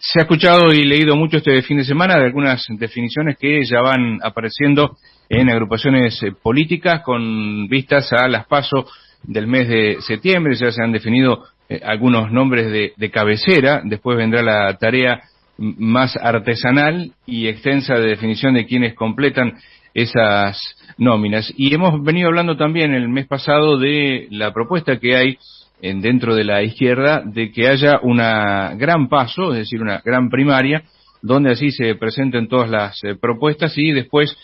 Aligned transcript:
Se 0.00 0.20
ha 0.20 0.22
escuchado 0.22 0.72
y 0.72 0.84
leído 0.84 1.16
mucho 1.16 1.38
este 1.38 1.60
fin 1.62 1.78
de 1.78 1.84
semana 1.84 2.16
de 2.16 2.26
algunas 2.26 2.64
definiciones 2.68 3.36
que 3.36 3.64
ya 3.64 3.80
van 3.80 4.20
apareciendo 4.22 4.96
en 5.28 5.50
agrupaciones 5.50 6.22
eh, 6.22 6.30
políticas 6.40 7.02
con 7.02 7.66
vistas 7.66 8.12
a 8.12 8.28
las 8.28 8.46
pasos 8.46 8.84
del 9.24 9.48
mes 9.48 9.66
de 9.66 9.96
septiembre. 10.00 10.54
Ya 10.54 10.70
se 10.70 10.84
han 10.84 10.92
definido 10.92 11.42
eh, 11.68 11.80
algunos 11.84 12.30
nombres 12.30 12.70
de, 12.70 12.92
de, 12.96 13.10
cabecera. 13.10 13.82
Después 13.84 14.16
vendrá 14.16 14.40
la 14.40 14.72
tarea 14.78 15.20
más 15.56 16.16
artesanal 16.16 17.10
y 17.26 17.48
extensa 17.48 17.94
de 17.94 18.10
definición 18.10 18.54
de 18.54 18.66
quienes 18.66 18.94
completan 18.94 19.58
esas 19.94 20.76
nóminas. 20.96 21.52
Y 21.56 21.74
hemos 21.74 22.04
venido 22.04 22.28
hablando 22.28 22.56
también 22.56 22.94
el 22.94 23.08
mes 23.08 23.26
pasado 23.26 23.76
de 23.78 24.28
la 24.30 24.52
propuesta 24.52 25.00
que 25.00 25.16
hay 25.16 25.38
en, 25.82 26.00
dentro 26.00 26.34
de 26.34 26.44
la 26.44 26.62
izquierda 26.62 27.22
de 27.24 27.50
que 27.50 27.68
haya 27.68 28.00
una 28.02 28.74
gran 28.74 29.08
paso, 29.08 29.52
es 29.52 29.60
decir, 29.60 29.80
una 29.80 30.00
gran 30.04 30.28
primaria, 30.30 30.82
donde 31.22 31.50
así 31.50 31.70
se 31.70 31.94
presenten 31.96 32.48
todas 32.48 32.70
las 32.70 33.02
eh, 33.04 33.16
propuestas 33.20 33.76
y 33.76 33.92
después 33.92 34.36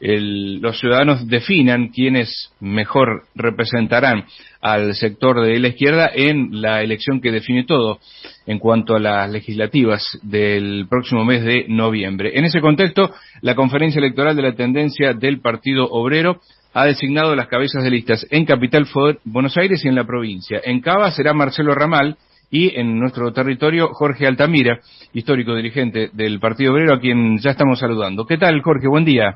el, 0.00 0.60
los 0.60 0.78
ciudadanos 0.78 1.26
definan 1.26 1.88
quiénes 1.88 2.52
mejor 2.60 3.24
representarán 3.34 4.26
al 4.60 4.94
sector 4.94 5.44
de 5.44 5.58
la 5.58 5.68
izquierda 5.68 6.10
en 6.12 6.60
la 6.60 6.82
elección 6.82 7.20
que 7.20 7.32
define 7.32 7.64
todo 7.64 7.98
en 8.46 8.58
cuanto 8.58 8.94
a 8.94 9.00
las 9.00 9.30
legislativas 9.30 10.04
del 10.22 10.86
próximo 10.88 11.24
mes 11.24 11.44
de 11.44 11.64
noviembre. 11.68 12.32
En 12.38 12.44
ese 12.44 12.60
contexto, 12.60 13.12
la 13.40 13.54
conferencia 13.54 14.00
electoral 14.00 14.36
de 14.36 14.42
la 14.42 14.54
tendencia 14.54 15.14
del 15.14 15.40
Partido 15.40 15.86
Obrero 15.90 16.40
ha 16.74 16.84
designado 16.84 17.34
las 17.34 17.48
cabezas 17.48 17.82
de 17.82 17.90
listas 17.90 18.26
en 18.30 18.44
Capital 18.44 18.86
Buenos 19.24 19.56
Aires 19.56 19.84
y 19.84 19.88
en 19.88 19.94
la 19.94 20.04
provincia. 20.04 20.60
En 20.64 20.80
Cava 20.80 21.10
será 21.10 21.32
Marcelo 21.32 21.74
Ramal 21.74 22.16
y 22.50 22.78
en 22.78 22.98
nuestro 22.98 23.32
territorio 23.32 23.88
Jorge 23.92 24.26
Altamira, 24.26 24.80
histórico 25.12 25.54
dirigente 25.54 26.10
del 26.12 26.40
Partido 26.40 26.72
Obrero, 26.72 26.94
a 26.94 27.00
quien 27.00 27.38
ya 27.38 27.50
estamos 27.50 27.78
saludando. 27.78 28.26
¿Qué 28.26 28.38
tal, 28.38 28.60
Jorge? 28.62 28.88
Buen 28.88 29.04
día. 29.04 29.34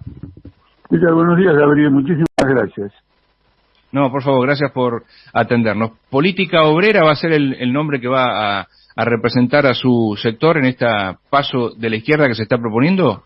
¿Qué 0.89 0.99
tal? 0.99 1.15
Buenos 1.15 1.37
días, 1.39 1.55
Gabriel. 1.55 1.91
Muchísimas 1.91 2.27
gracias. 2.39 2.93
No, 3.93 4.11
por 4.11 4.23
favor, 4.23 4.47
gracias 4.47 4.73
por 4.73 5.05
atendernos. 5.35 5.93
Política 6.09 6.63
Obrera 6.63 7.05
va 7.05 7.13
a 7.13 7.17
ser 7.17 7.33
el, 7.33 7.73
nombre 7.73 8.01
que 8.01 8.09
va 8.09 8.61
a, 8.61 8.67
a 8.97 9.05
representar 9.05 9.67
a 9.67 9.75
su 9.75 10.19
sector 10.21 10.57
en 10.57 10.65
este 10.65 10.87
paso 11.29 11.71
de 11.77 11.91
la 11.91 11.97
izquierda 11.97 12.27
que 12.27 12.35
se 12.35 12.45
está 12.45 12.57
proponiendo. 12.57 13.25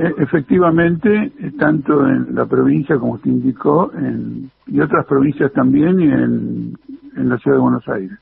E, 0.00 0.14
efectivamente, 0.16 1.30
tanto 1.58 2.06
en 2.06 2.34
la 2.34 2.46
provincia, 2.46 2.96
como 2.96 3.14
usted 3.14 3.30
indicó, 3.30 3.92
en, 3.92 4.50
y 4.66 4.80
otras 4.80 5.04
provincias 5.04 5.52
también, 5.52 6.00
y 6.00 6.04
en, 6.04 6.78
en 7.16 7.28
la 7.28 7.36
ciudad 7.36 7.58
de 7.58 7.62
Buenos 7.62 7.86
Aires. 7.86 8.18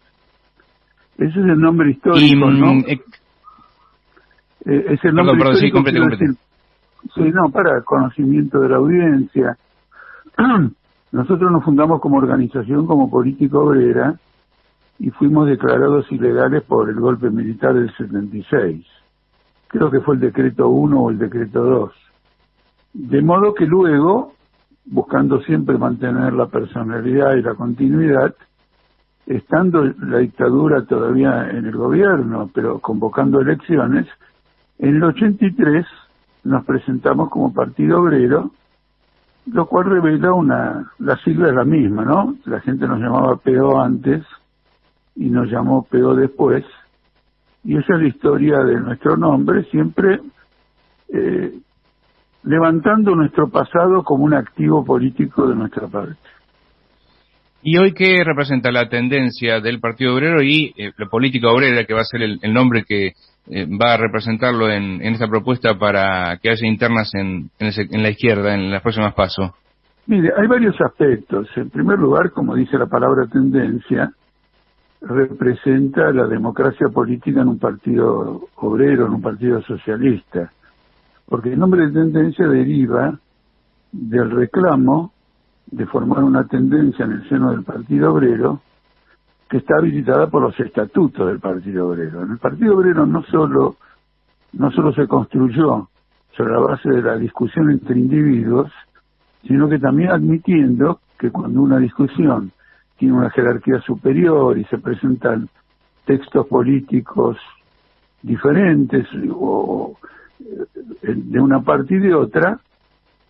Ese 1.18 1.38
es 1.38 1.46
el 1.46 1.60
nombre 1.60 1.92
histórico, 1.92 2.50
¿no? 2.50 2.74
Mm, 2.74 2.84
eh, 2.88 3.00
eh, 4.64 4.86
es 4.88 5.04
el 5.04 5.14
nombre 5.14 5.36
perdón, 5.36 5.54
histórico. 5.54 5.78
Sí, 5.78 5.94
complete, 5.94 6.26
sí, 7.14 7.30
no, 7.32 7.48
para 7.50 7.80
conocimiento 7.82 8.58
de 8.58 8.68
la 8.70 8.76
audiencia. 8.76 9.56
Nosotros 11.12 11.52
nos 11.52 11.64
fundamos 11.64 12.00
como 12.00 12.16
organización, 12.16 12.88
como 12.88 13.08
política 13.08 13.56
obrera, 13.56 14.18
y 14.98 15.10
fuimos 15.10 15.46
declarados 15.46 16.10
ilegales 16.10 16.64
por 16.64 16.90
el 16.90 16.96
golpe 16.96 17.30
militar 17.30 17.74
del 17.74 17.94
76 17.96 18.84
creo 19.68 19.90
que 19.90 20.00
fue 20.00 20.16
el 20.16 20.20
decreto 20.20 20.68
1 20.68 21.00
o 21.00 21.10
el 21.10 21.18
decreto 21.18 21.62
2. 21.62 21.92
De 22.94 23.22
modo 23.22 23.54
que 23.54 23.66
luego, 23.66 24.32
buscando 24.86 25.40
siempre 25.42 25.78
mantener 25.78 26.32
la 26.32 26.46
personalidad 26.46 27.36
y 27.36 27.42
la 27.42 27.54
continuidad, 27.54 28.34
estando 29.26 29.84
la 29.84 30.18
dictadura 30.18 30.84
todavía 30.86 31.50
en 31.50 31.66
el 31.66 31.76
gobierno, 31.76 32.50
pero 32.52 32.78
convocando 32.78 33.40
elecciones, 33.40 34.06
en 34.78 34.96
el 34.96 35.04
83 35.04 35.86
nos 36.44 36.64
presentamos 36.64 37.28
como 37.28 37.52
Partido 37.52 38.00
Obrero, 38.00 38.50
lo 39.52 39.66
cual 39.66 39.86
revela 39.86 40.32
una, 40.32 40.92
la 40.98 41.16
sigla 41.18 41.48
es 41.48 41.54
la 41.54 41.64
misma, 41.64 42.04
¿no? 42.04 42.36
La 42.44 42.60
gente 42.60 42.86
nos 42.86 43.00
llamaba 43.00 43.36
PO 43.36 43.80
antes 43.80 44.24
y 45.14 45.28
nos 45.30 45.50
llamó 45.50 45.82
PO 45.82 46.14
después, 46.14 46.64
y 47.68 47.76
esa 47.76 47.96
es 47.96 48.00
la 48.00 48.08
historia 48.08 48.58
de 48.60 48.80
nuestro 48.80 49.18
nombre, 49.18 49.62
siempre 49.64 50.20
eh, 51.12 51.52
levantando 52.44 53.14
nuestro 53.14 53.50
pasado 53.50 54.02
como 54.04 54.24
un 54.24 54.32
activo 54.32 54.82
político 54.82 55.46
de 55.46 55.54
nuestra 55.54 55.86
parte. 55.86 56.16
¿Y 57.62 57.76
hoy 57.76 57.92
qué 57.92 58.24
representa 58.24 58.72
la 58.72 58.88
tendencia 58.88 59.60
del 59.60 59.80
Partido 59.80 60.14
Obrero 60.14 60.42
y 60.42 60.72
eh, 60.78 60.92
la 60.96 61.06
política 61.10 61.50
obrera, 61.50 61.84
que 61.84 61.92
va 61.92 62.00
a 62.00 62.04
ser 62.04 62.22
el, 62.22 62.54
nombre 62.54 62.84
que 62.88 63.08
eh, 63.50 63.66
va 63.66 63.92
a 63.92 63.96
representarlo 63.98 64.70
en, 64.70 65.02
esta 65.02 65.28
propuesta 65.28 65.74
para 65.78 66.38
que 66.38 66.48
haya 66.48 66.66
internas 66.66 67.10
en, 67.14 67.50
en, 67.58 68.02
la 68.02 68.08
izquierda 68.08 68.54
en 68.54 68.70
las 68.70 68.80
próximas 68.80 69.12
pasos? 69.12 69.50
Mire, 70.06 70.30
hay 70.40 70.46
varios 70.46 70.80
aspectos. 70.80 71.46
En 71.54 71.68
primer 71.68 71.98
lugar, 71.98 72.30
como 72.30 72.54
dice 72.54 72.78
la 72.78 72.86
palabra 72.86 73.26
tendencia, 73.30 74.10
representa 75.00 76.10
la 76.12 76.26
democracia 76.26 76.88
política 76.88 77.42
en 77.42 77.48
un 77.48 77.58
partido 77.58 78.48
obrero, 78.56 79.06
en 79.06 79.12
un 79.14 79.22
partido 79.22 79.62
socialista, 79.62 80.52
porque 81.26 81.52
el 81.52 81.58
nombre 81.58 81.86
de 81.86 81.92
tendencia 81.92 82.48
deriva 82.48 83.18
del 83.92 84.30
reclamo 84.30 85.12
de 85.70 85.86
formar 85.86 86.24
una 86.24 86.46
tendencia 86.46 87.04
en 87.04 87.12
el 87.12 87.28
seno 87.28 87.50
del 87.50 87.62
Partido 87.62 88.12
Obrero 88.12 88.62
que 89.48 89.58
está 89.58 89.76
habilitada 89.76 90.28
por 90.28 90.42
los 90.42 90.58
estatutos 90.60 91.26
del 91.26 91.40
Partido 91.40 91.88
Obrero. 91.88 92.22
En 92.22 92.32
el 92.32 92.38
Partido 92.38 92.76
Obrero 92.76 93.06
no 93.06 93.22
solo 93.24 93.76
no 94.52 94.70
solo 94.70 94.92
se 94.94 95.06
construyó 95.06 95.88
sobre 96.36 96.52
la 96.52 96.60
base 96.60 96.88
de 96.88 97.02
la 97.02 97.16
discusión 97.16 97.70
entre 97.70 97.98
individuos, 97.98 98.72
sino 99.46 99.68
que 99.68 99.78
también 99.78 100.10
admitiendo 100.10 101.00
que 101.18 101.30
cuando 101.30 101.60
una 101.60 101.78
discusión 101.78 102.52
tiene 102.98 103.14
una 103.14 103.30
jerarquía 103.30 103.80
superior 103.80 104.58
y 104.58 104.64
se 104.64 104.78
presentan 104.78 105.48
textos 106.04 106.46
políticos 106.46 107.36
diferentes 108.22 109.06
o 109.32 109.96
eh, 110.40 111.14
de 111.14 111.40
una 111.40 111.62
parte 111.62 111.94
y 111.94 111.98
de 111.98 112.14
otra, 112.14 112.60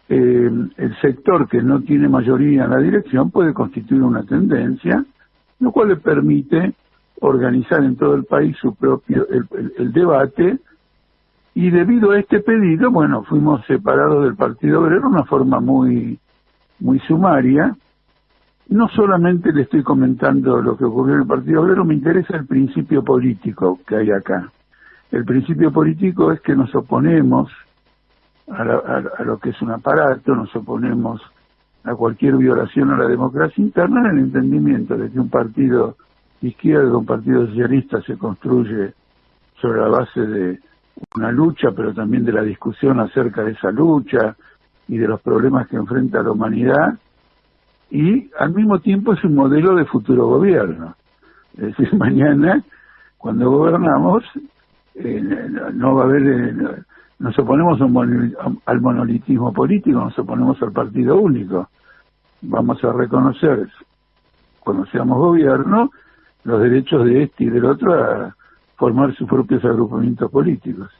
eh, 0.09 0.51
el 0.77 1.01
sector 1.01 1.49
que 1.49 1.63
no 1.63 1.83
tiene 1.83 2.09
mayoría 2.09 2.65
en 2.65 2.71
la 2.71 2.79
dirección 2.79 3.31
puede 3.31 3.53
constituir 3.53 4.03
una 4.03 4.23
tendencia, 4.23 5.05
lo 5.61 5.71
cual 5.71 5.89
le 5.89 5.97
permite 5.97 6.73
organizar 7.21 7.83
en 7.85 7.97
todo 7.97 8.15
el 8.15 8.25
país 8.25 8.57
su 8.59 8.75
propio 8.75 9.27
el, 9.29 9.93
debate 9.93 10.59
y 11.55 11.71
debido 11.71 12.13
a 12.13 12.21
este 12.21 12.41
pedido, 12.41 12.91
bueno, 12.91 13.25
fuimos 13.25 13.67
separados 13.67 14.25
del 14.25 14.37
Partido 14.37 14.81
Obrero 14.81 15.03
de 15.03 15.07
una 15.09 15.25
forma 15.25 15.61
muy 15.61 16.19
muy 16.79 17.01
sumaria 17.01 17.77
no 18.69 18.89
solamente 18.89 19.53
le 19.53 19.63
estoy 19.63 19.83
comentando 19.83 20.61
lo 20.61 20.77
que 20.77 20.85
ocurrió 20.85 21.15
en 21.15 21.21
el 21.23 21.27
Partido 21.27 21.63
Obrero, 21.63 21.85
me 21.85 21.95
interesa 21.95 22.37
el 22.37 22.47
principio 22.47 23.03
político 23.03 23.81
que 23.87 23.97
hay 23.97 24.11
acá. 24.11 24.51
El 25.11 25.25
principio 25.25 25.73
político 25.73 26.33
es 26.33 26.41
que 26.43 26.55
nos 26.55 26.75
oponemos 26.75 27.51
a, 28.51 29.25
lo 29.25 29.39
que 29.39 29.51
es 29.51 29.63
un 29.63 29.71
aparato, 29.71 30.35
nos 30.35 30.55
oponemos 30.55 31.21
a 31.85 31.95
cualquier 31.95 32.37
violación 32.37 32.91
a 32.91 32.99
la 32.99 33.07
democracia 33.07 33.63
interna 33.63 34.01
en 34.01 34.19
el 34.19 34.25
entendimiento 34.25 34.97
de 34.97 35.11
que 35.11 35.19
un 35.19 35.31
partido 35.31 35.97
izquierdo, 36.43 36.99
un 36.99 37.07
partido 37.07 37.47
socialista 37.47 38.03
se 38.03 38.19
construye 38.19 38.93
sobre 39.61 39.81
la 39.81 39.89
base 39.89 40.21
de 40.21 40.59
una 41.17 41.33
lucha, 41.33 41.69
pero 41.75 41.95
también 41.95 42.25
de 42.25 42.33
la 42.33 42.43
discusión 42.43 43.01
acerca 43.01 43.43
de 43.45 43.53
esa 43.53 43.71
lucha 43.71 44.37
y 44.89 44.99
de 44.99 45.09
los 45.09 45.21
problemas 45.23 45.69
que 45.69 45.77
enfrenta 45.77 46.23
la 46.23 46.33
humanidad, 46.33 46.99
y 47.91 48.31
al 48.39 48.55
mismo 48.55 48.79
tiempo 48.81 49.15
es 49.15 49.25
un 49.25 49.35
modelo 49.35 49.75
de 49.75 49.85
futuro 49.85 50.27
gobierno. 50.27 50.95
Es 51.57 51.77
decir, 51.77 51.95
mañana, 51.99 52.63
cuando 53.17 53.51
gobernamos, 53.51 54.25
eh, 54.95 55.23
no 55.75 55.95
va 55.95 56.03
a 56.03 56.07
haber, 56.07 56.23
eh, 56.23 56.55
nos 57.19 57.39
oponemos 57.39 57.81
al 58.67 58.81
monolitismo 58.81 59.53
político, 59.53 59.99
nos 59.99 60.19
oponemos 60.19 60.61
al 60.63 60.73
partido 60.73 61.19
único. 61.19 61.69
Vamos 62.43 62.83
a 62.85 62.93
reconocer, 62.93 63.69
cuando 64.61 64.87
seamos 64.87 65.19
gobierno, 65.19 65.91
los 66.45 66.61
derechos 66.61 67.05
de 67.05 67.25
este 67.25 67.45
y 67.45 67.51
del 67.51 67.65
otro 67.65 67.93
a 67.95 68.35
formar 68.77 69.15
sus 69.15 69.29
propios 69.29 69.65
agrupamientos 69.65 70.31
políticos. 70.31 70.91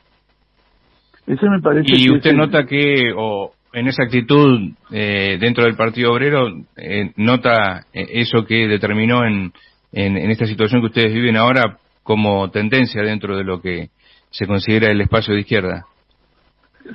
Eso 1.27 1.47
me 1.49 1.61
parece. 1.61 1.95
Y 1.95 2.11
usted 2.11 2.33
nota 2.33 2.65
que, 2.65 3.13
o, 3.17 3.53
en 3.73 3.87
esa 3.87 4.05
actitud 4.05 4.71
eh, 4.91 5.37
dentro 5.41 5.65
del 5.65 5.77
Partido 5.77 6.13
Obrero 6.13 6.49
eh, 6.77 7.13
nota 7.17 7.85
eh, 7.93 8.07
eso 8.13 8.45
que 8.45 8.67
determinó 8.67 9.25
en, 9.25 9.53
en, 9.93 10.31
esta 10.31 10.47
situación 10.47 10.81
que 10.81 10.87
ustedes 10.89 11.13
viven 11.13 11.37
ahora 11.37 11.79
como 12.03 12.51
tendencia 12.51 13.03
dentro 13.03 13.37
de 13.37 13.45
lo 13.45 13.61
que 13.61 13.91
se 14.31 14.47
considera 14.47 14.91
el 14.91 15.01
espacio 15.01 15.35
de 15.35 15.41
izquierda. 15.41 15.85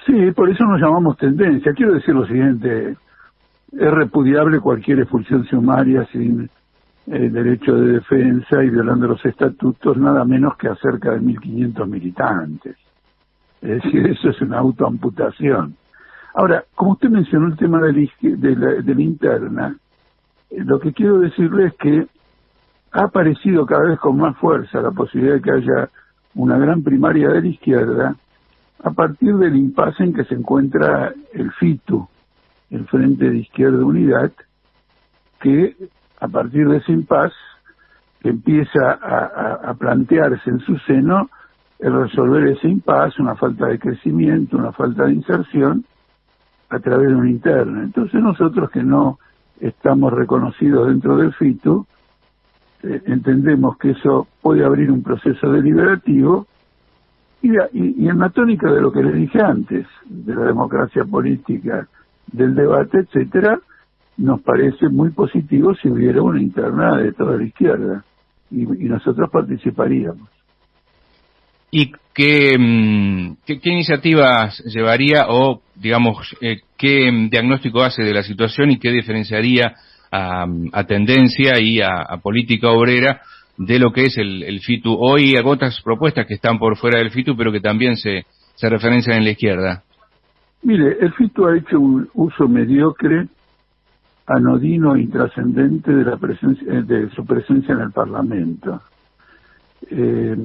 Sí, 0.06 0.32
por 0.36 0.50
eso 0.50 0.64
nos 0.66 0.82
llamamos 0.82 1.18
tendencia. 1.18 1.74
Quiero 1.74 1.94
decir 1.94 2.16
lo 2.16 2.26
siguiente, 2.26 2.96
es 3.72 3.92
repudiable 3.92 4.60
cualquier 4.60 5.00
expulsión 5.00 5.46
sumaria 5.46 6.06
sin, 6.12 6.50
el 7.08 7.34
derecho 7.34 7.76
de 7.76 7.94
defensa 7.94 8.64
y 8.64 8.70
violando 8.70 9.08
los 9.08 9.26
estatutos 9.26 9.98
nada 9.98 10.24
menos 10.24 10.56
que 10.58 10.68
a 10.68 10.76
cerca 10.76 11.12
de 11.12 11.20
1.500 11.20 11.88
militantes. 11.88 12.78
Es 13.62 13.84
decir, 13.84 14.06
eso 14.08 14.30
es 14.30 14.42
una 14.42 14.60
autoamputación. 14.60 15.76
Ahora, 16.34 16.64
como 16.76 16.94
usted 16.94 17.10
mencionó 17.10 17.48
el 17.48 17.58
tema 17.58 17.80
de 17.80 17.94
la, 18.56 18.74
de 18.82 18.96
la 18.96 19.02
interna, 19.02 19.76
eh, 20.50 20.64
lo 20.64 20.80
que 20.80 20.94
quiero 20.94 21.20
decirle 21.20 21.68
es 21.68 21.74
que 21.76 22.08
ha 22.92 23.04
aparecido 23.04 23.66
cada 23.66 23.90
vez 23.90 24.00
con 24.00 24.18
más 24.18 24.38
fuerza 24.38 24.82
la 24.82 24.92
posibilidad 24.92 25.36
de 25.36 25.42
que 25.42 25.52
haya 25.52 25.90
una 26.36 26.58
gran 26.58 26.84
primaria 26.84 27.30
de 27.30 27.42
la 27.42 27.48
izquierda 27.48 28.16
a 28.84 28.92
partir 28.92 29.36
del 29.36 29.56
impasse 29.56 30.04
en 30.04 30.14
que 30.14 30.26
se 30.26 30.36
encuentra 30.36 31.14
el 31.34 31.52
FITU, 31.54 32.08
el 32.72 32.86
Frente 32.88 33.30
de 33.30 33.38
Izquierda 33.38 33.86
Unidad, 33.86 34.32
que 35.40 35.76
a 36.20 36.28
partir 36.28 36.68
de 36.68 36.78
ese 36.78 36.92
impasse 36.92 37.36
empieza 38.24 38.92
a, 38.92 39.74
plantearse 39.74 40.50
en 40.50 40.60
su 40.60 40.78
seno 40.80 41.30
el 41.80 41.94
resolver 41.94 42.48
ese 42.48 42.70
impasse, 42.70 43.22
una 43.22 43.36
falta 43.36 43.68
de 43.68 43.80
crecimiento, 43.80 44.58
una 44.58 44.72
falta 44.72 45.06
de 45.06 45.14
inserción, 45.14 45.86
a 46.76 46.80
través 46.80 47.10
de 47.10 47.16
una 47.16 47.30
interna. 47.30 47.84
Entonces 47.84 48.22
nosotros 48.22 48.70
que 48.70 48.84
no 48.84 49.20
estamos 49.60 50.14
reconocidos 50.14 50.88
dentro 50.88 51.18
del 51.18 51.34
FITU, 51.34 51.86
eh, 52.84 53.02
entendemos 53.06 53.78
que 53.78 53.92
eso 53.92 54.28
puede 54.42 54.66
abrir 54.66 54.92
un 54.92 55.04
proceso 55.04 55.52
deliberativo 55.52 56.48
y, 57.42 57.52
y, 57.74 58.08
en 58.08 58.20
la 58.20 58.30
tónica 58.30 58.72
de 58.72 58.82
lo 58.82 58.92
que 58.92 59.04
les 59.04 59.16
dije 59.16 59.42
antes, 59.42 59.86
de 60.06 60.36
la 60.36 60.46
democracia 60.46 61.04
política, 61.04 61.88
del 62.32 62.56
debate, 62.56 63.00
etcétera, 63.00 63.60
nos 64.18 64.42
parece 64.42 64.90
muy 64.90 65.10
positivo 65.10 65.74
si 65.76 65.90
hubiera 65.90 66.22
una 66.22 66.42
interna 66.42 66.98
de 66.98 67.12
toda 67.14 67.38
la 67.38 67.44
izquierda 67.44 68.04
y, 68.52 68.66
nosotros 68.66 69.30
participaríamos. 69.32 70.30
¿Y 71.76 71.92
qué, 72.14 72.56
mm, 72.56 73.38
qué, 73.48 73.60
iniciativas 73.64 74.62
llevaría 74.64 75.26
o, 75.28 75.64
digamos, 75.74 76.38
eh, 76.40 76.60
qué 76.78 77.10
diagnóstico 77.32 77.82
hace 77.82 78.04
de 78.04 78.14
la 78.14 78.22
situación 78.22 78.70
y 78.70 78.78
qué 78.78 78.92
diferenciaría 78.92 79.74
a, 80.12 80.84
tendencia 80.88 81.60
y 81.60 81.82
a, 81.82 82.06
política 82.22 82.70
obrera 82.70 83.22
de 83.58 83.80
lo 83.80 83.92
que 83.92 84.06
es 84.06 84.20
el, 84.20 84.60
FITU 84.60 84.96
hoy, 85.00 85.36
hay 85.36 85.42
otras 85.44 85.82
propuestas 85.82 86.28
que 86.28 86.36
están 86.36 86.60
por 86.60 86.78
fuera 86.78 87.00
del 87.00 87.10
FITU, 87.10 87.36
pero 87.36 87.52
que 87.52 87.60
también 87.60 87.96
se, 87.96 88.28
se 88.54 88.70
referencian 88.70 89.18
en 89.18 89.24
la 89.24 89.32
izquierda. 89.32 89.84
Mire, 90.62 90.98
el 91.02 91.12
FITU 91.14 91.48
ha 91.48 91.58
hecho 91.58 91.80
un 91.80 92.08
uso 92.14 92.48
mediocre, 92.48 93.28
anodino 94.28 94.94
e 94.94 95.02
intrascendente 95.02 95.92
de, 95.92 96.06
la 96.06 96.18
presencia, 96.18 96.72
eh, 96.72 96.84
de 96.84 97.10
su 97.16 97.26
presencia 97.26 97.74
en 97.74 97.82
el 97.82 97.92
Parlamento. 97.92 98.80
Eh, 99.90 100.38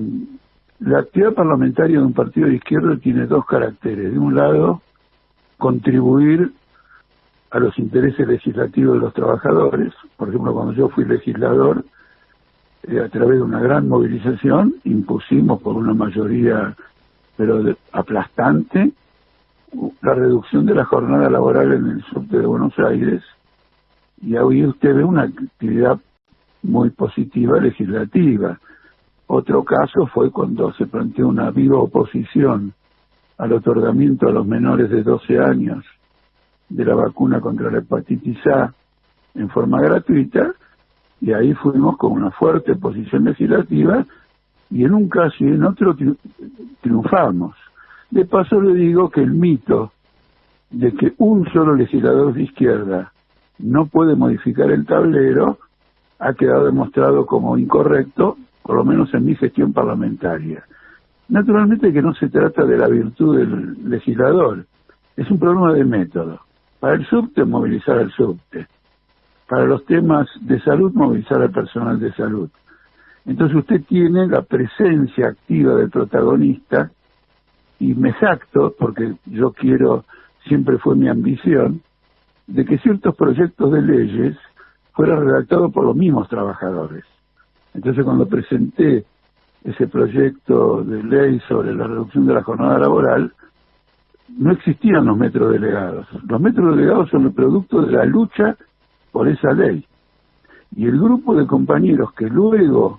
la 0.81 1.01
actividad 1.01 1.35
parlamentaria 1.35 1.99
de 1.99 2.05
un 2.05 2.13
partido 2.13 2.49
de 2.49 2.55
izquierda 2.55 2.97
tiene 2.97 3.27
dos 3.27 3.45
caracteres. 3.47 4.13
De 4.13 4.19
un 4.19 4.35
lado, 4.35 4.81
contribuir 5.57 6.53
a 7.51 7.59
los 7.59 7.79
intereses 7.79 8.27
legislativos 8.27 8.95
de 8.95 9.01
los 9.01 9.15
trabajadores. 9.15 9.93
Por 10.17 10.29
ejemplo, 10.29 10.53
cuando 10.53 10.73
yo 10.75 10.89
fui 10.89 11.05
legislador, 11.05 11.85
eh, 12.85 13.01
a 13.01 13.09
través 13.09 13.39
de 13.39 13.43
una 13.43 13.61
gran 13.61 13.89
movilización, 13.89 14.75
impusimos 14.85 15.61
por 15.61 15.77
una 15.77 15.95
mayoría, 15.95 16.77
pero 17.37 17.63
aplastante, 17.93 18.93
la 20.01 20.15
reducción 20.15 20.65
de 20.65 20.75
la 20.75 20.85
jornada 20.85 21.29
laboral 21.29 21.73
en 21.73 21.87
el 21.87 22.05
sur 22.05 22.23
de 22.27 22.47
Buenos 22.47 22.79
Aires. 22.79 23.23
Y 24.23 24.37
hoy 24.37 24.65
usted 24.65 24.95
ve 24.95 25.05
una 25.05 25.23
actividad 25.23 25.99
muy 26.63 26.91
positiva 26.91 27.61
legislativa. 27.61 28.59
Otro 29.29 29.63
caso 29.63 30.07
fue 30.07 30.31
cuando 30.31 30.73
se 30.73 30.87
planteó 30.87 31.29
una 31.29 31.51
viva 31.51 31.79
oposición 31.79 32.73
al 33.37 33.53
otorgamiento 33.53 34.27
a 34.27 34.33
los 34.33 34.47
menores 34.47 34.89
de 34.91 35.03
12 35.03 35.39
años 35.39 35.85
de 36.71 36.85
la 36.85 36.95
vacuna 36.95 37.39
contra 37.39 37.71
la 37.71 37.79
hepatitis 37.79 38.39
A 38.47 38.73
en 39.35 39.51
forma 39.51 39.83
gratuita 39.83 40.55
y 41.21 41.33
ahí 41.33 41.53
fuimos 41.53 41.99
con 41.99 42.13
una 42.13 42.31
fuerte 42.31 42.75
posición 42.77 43.25
legislativa 43.25 44.03
y 44.71 44.85
en 44.85 44.95
un 44.95 45.11
caso 45.11 45.37
y 45.41 45.49
en 45.49 45.63
otro 45.63 45.95
triunfamos. 46.81 47.55
De 48.11 48.25
paso 48.25 48.61
le 48.63 48.75
digo 48.75 49.11
que 49.11 49.23
el 49.23 49.33
mito 49.33 49.93
de 50.71 50.95
que 50.95 51.13
un 51.19 51.47
solo 51.53 51.75
legislador 51.75 52.33
de 52.33 52.45
izquierda 52.45 53.13
no 53.59 53.87
puede 53.87 54.17
modificar 54.17 54.71
el 54.71 54.87
tablero 54.87 55.59
ha 56.19 56.33
quedado 56.33 56.65
demostrado 56.65 57.27
como 57.27 57.59
incorrecto, 57.59 58.39
por 58.69 58.77
lo 58.77 58.85
menos 58.85 59.15
en 59.15 59.25
mi 59.25 59.35
gestión 59.35 59.73
parlamentaria. 59.73 60.63
Naturalmente 61.31 61.91
que 61.91 62.03
no 62.03 62.13
se 62.13 62.29
trata 62.29 62.67
de 62.67 62.77
la 62.77 62.87
virtud 62.87 63.39
del 63.39 63.89
legislador, 63.89 64.67
es 65.17 65.31
un 65.31 65.39
problema 65.39 65.73
de 65.73 65.87
método. 65.87 66.41
Para 66.79 66.97
el 66.97 67.07
subte, 67.07 67.47
movilizar 67.47 67.97
al 67.97 68.13
subte. 68.13 68.67
Para 69.49 69.65
los 69.65 69.87
temas 69.87 70.29
de 70.43 70.61
salud, 70.61 70.93
movilizar 70.93 71.41
al 71.41 71.51
personal 71.51 71.99
de 71.99 72.13
salud. 72.13 72.51
Entonces 73.25 73.57
usted 73.57 73.85
tiene 73.89 74.27
la 74.27 74.43
presencia 74.43 75.29
activa 75.29 75.75
del 75.77 75.89
protagonista 75.89 76.91
y 77.79 77.95
me 77.95 78.13
jacto, 78.13 78.75
porque 78.79 79.15
yo 79.25 79.53
quiero, 79.53 80.05
siempre 80.47 80.77
fue 80.77 80.95
mi 80.95 81.09
ambición, 81.09 81.81
de 82.47 82.67
que 82.67 82.77
ciertos 82.77 83.17
proyectos 83.17 83.73
de 83.73 83.81
leyes 83.81 84.37
fueran 84.93 85.25
redactados 85.25 85.73
por 85.73 85.87
los 85.87 85.97
mismos 85.97 86.29
trabajadores. 86.29 87.07
Entonces 87.79 88.05
cuando 88.05 88.27
presenté 88.27 89.05
ese 89.63 89.87
proyecto 89.87 90.83
de 90.83 91.01
ley 91.01 91.41
sobre 91.47 91.73
la 91.73 91.87
reducción 91.87 92.27
de 92.27 92.35
la 92.35 92.43
jornada 92.43 92.77
laboral, 92.77 93.33
no 94.37 94.51
existían 94.51 95.05
los 95.05 95.17
metros 95.17 95.53
delegados. 95.53 96.09
Los 96.29 96.41
metros 96.41 96.75
delegados 96.75 97.09
son 97.09 97.27
el 97.27 97.33
producto 97.33 97.83
de 97.83 97.93
la 97.93 98.05
lucha 98.05 98.57
por 99.13 99.29
esa 99.29 99.53
ley. 99.53 99.87
Y 100.75 100.87
el 100.87 100.99
grupo 100.99 101.37
de 101.37 101.47
compañeros 101.47 102.13
que 102.15 102.27
luego 102.27 102.99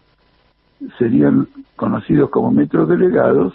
serían 0.97 1.49
conocidos 1.75 2.29
como 2.29 2.49
metros 2.49 2.87
delegados 2.87 3.53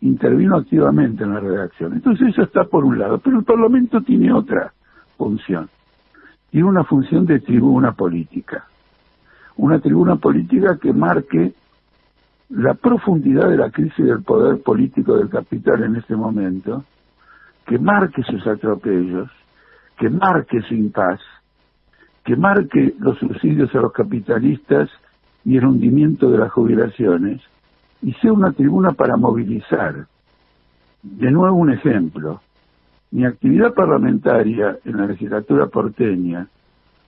intervino 0.00 0.56
activamente 0.56 1.22
en 1.22 1.34
la 1.34 1.40
redacción. 1.40 1.92
Entonces 1.92 2.30
eso 2.30 2.42
está 2.42 2.64
por 2.64 2.84
un 2.84 2.98
lado, 2.98 3.18
pero 3.18 3.38
el 3.38 3.44
Parlamento 3.44 4.00
tiene 4.00 4.32
otra 4.32 4.72
función. 5.16 5.68
Tiene 6.50 6.66
una 6.66 6.82
función 6.82 7.26
de 7.26 7.38
tribuna 7.38 7.92
política. 7.92 8.66
Una 9.58 9.80
tribuna 9.80 10.16
política 10.16 10.78
que 10.80 10.92
marque 10.92 11.52
la 12.50 12.74
profundidad 12.74 13.48
de 13.48 13.56
la 13.56 13.70
crisis 13.70 14.06
del 14.06 14.22
poder 14.22 14.62
político 14.62 15.16
del 15.16 15.28
capital 15.28 15.82
en 15.82 15.96
este 15.96 16.16
momento 16.16 16.84
que 17.66 17.78
marque 17.78 18.22
sus 18.22 18.46
atropellos, 18.46 19.28
que 19.98 20.08
marque 20.08 20.62
su 20.62 20.74
impas, 20.74 21.20
que 22.24 22.36
marque 22.36 22.94
los 22.98 23.18
subsidios 23.18 23.74
a 23.74 23.80
los 23.80 23.92
capitalistas 23.92 24.88
y 25.44 25.58
el 25.58 25.66
hundimiento 25.66 26.30
de 26.30 26.38
las 26.38 26.52
jubilaciones, 26.52 27.42
y 28.00 28.12
sea 28.14 28.32
una 28.32 28.52
tribuna 28.52 28.92
para 28.92 29.16
movilizar. 29.16 30.06
De 31.02 31.30
nuevo 31.30 31.56
un 31.56 31.72
ejemplo. 31.72 32.40
Mi 33.10 33.24
actividad 33.24 33.74
parlamentaria 33.74 34.78
en 34.84 34.96
la 34.98 35.06
legislatura 35.06 35.66
porteña 35.66 36.46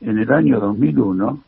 en 0.00 0.18
el 0.18 0.32
año 0.32 0.58
2001 0.58 1.44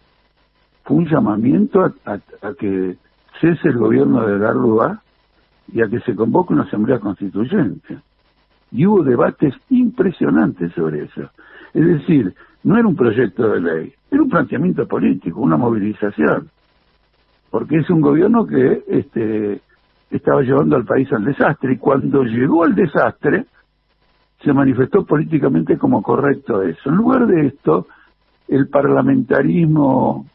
fue 0.84 0.96
un 0.96 1.06
llamamiento 1.06 1.84
a, 2.04 2.18
que 2.58 2.96
cese 3.40 3.68
el 3.68 3.78
gobierno 3.78 4.26
de 4.26 4.38
la 4.38 4.52
Rúa 4.52 5.02
y 5.72 5.80
a 5.80 5.88
que 5.88 6.00
se 6.00 6.14
convoque 6.14 6.52
una 6.52 6.64
asamblea 6.64 6.98
constituyente 6.98 7.98
y 8.72 8.86
hubo 8.86 9.02
debates 9.02 9.54
impresionantes 9.70 10.72
sobre 10.72 11.04
eso. 11.04 11.30
Es 11.74 11.86
decir, 11.86 12.34
no 12.64 12.76
era 12.78 12.86
un 12.86 12.96
proyecto 12.96 13.48
de 13.48 13.60
ley, 13.60 13.92
era 14.10 14.22
un 14.22 14.30
planteamiento 14.30 14.86
político, 14.86 15.40
una 15.40 15.56
movilización, 15.56 16.48
porque 17.50 17.78
es 17.78 17.90
un 17.90 18.00
gobierno 18.00 18.46
que 18.46 18.82
este, 18.88 19.60
estaba 20.10 20.42
llevando 20.42 20.76
al 20.76 20.84
país 20.84 21.12
al 21.12 21.24
desastre 21.24 21.74
y 21.74 21.78
cuando 21.78 22.22
llegó 22.24 22.64
al 22.64 22.74
desastre 22.74 23.46
se 24.42 24.52
manifestó 24.52 25.04
políticamente 25.04 25.78
como 25.78 26.02
correcto 26.02 26.62
eso. 26.62 26.88
En 26.88 26.96
lugar 26.96 27.26
de 27.26 27.46
esto, 27.46 27.86
el 28.48 28.68
parlamentarismo 28.68 30.26